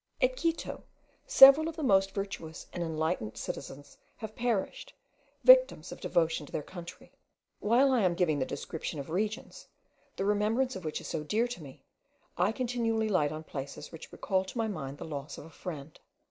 At 0.19 0.35
Quito 0.35 0.81
several 1.27 1.67
of 1.69 1.75
the 1.75 1.83
most 1.83 2.15
virtuous 2.15 2.65
and 2.73 2.81
enlightened 2.81 3.37
citizens 3.37 3.99
have 4.17 4.33
perished, 4.35 4.95
victims 5.43 5.91
of 5.91 6.01
devotion 6.01 6.47
to 6.47 6.51
their 6.51 6.63
country. 6.63 7.11
While 7.59 7.91
I 7.91 8.01
am 8.01 8.15
giving 8.15 8.39
the 8.39 8.45
description 8.47 8.99
of 8.99 9.11
regions, 9.11 9.67
the 10.15 10.25
remembrance 10.25 10.75
of 10.75 10.85
which 10.85 11.01
is 11.01 11.07
so 11.07 11.23
dear 11.23 11.47
to 11.49 11.61
me, 11.61 11.83
I 12.35 12.51
continually 12.51 13.09
light 13.09 13.31
on 13.31 13.43
places 13.43 13.91
which 13.91 14.11
recall 14.11 14.43
to 14.45 14.57
my 14.57 14.67
mind 14.67 14.97
the 14.97 15.05
loss 15.05 15.37
of 15.37 15.45
a 15.45 15.51
friend. 15.51 15.99